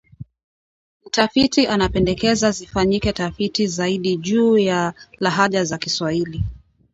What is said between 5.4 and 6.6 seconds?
za Kiswahili